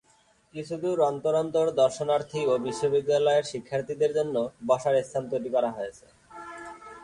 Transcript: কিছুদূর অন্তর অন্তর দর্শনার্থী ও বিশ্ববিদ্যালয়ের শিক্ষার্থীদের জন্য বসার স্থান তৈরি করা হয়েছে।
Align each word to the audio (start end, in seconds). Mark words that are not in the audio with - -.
কিছুদূর 0.55 0.97
অন্তর 1.09 1.33
অন্তর 1.41 1.65
দর্শনার্থী 1.81 2.41
ও 2.45 2.53
বিশ্ববিদ্যালয়ের 2.65 3.45
শিক্ষার্থীদের 3.51 4.11
জন্য 4.17 4.35
বসার 4.67 4.95
স্থান 5.03 5.23
তৈরি 5.31 5.49
করা 5.55 5.69
হয়েছে। 5.77 6.05